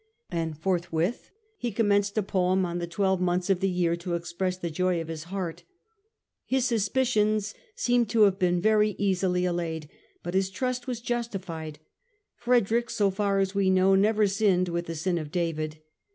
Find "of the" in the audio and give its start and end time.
3.51-3.69